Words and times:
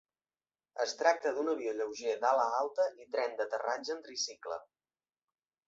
Es 0.85 0.95
tracta 1.01 1.33
d'un 1.35 1.51
avió 1.51 1.73
lleuger 1.81 2.15
d'ala 2.25 2.47
alta 2.63 2.87
i 3.05 3.07
tren 3.17 3.39
d'aterratge 3.43 3.97
en 3.99 4.05
tricicle. 4.09 4.61